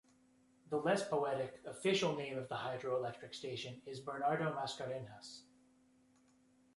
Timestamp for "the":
0.71-0.77, 2.49-2.55